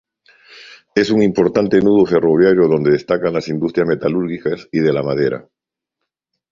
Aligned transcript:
Es 0.95 1.11
un 1.11 1.21
importante 1.21 1.79
nudo 1.79 2.07
ferroviario, 2.07 2.67
donde 2.67 2.89
destacan 2.89 3.33
las 3.33 3.47
industrias 3.49 3.87
metalúrgicas 3.87 4.67
y 4.71 4.79
de 4.79 4.91
la 4.93 5.03
madera. 5.03 5.47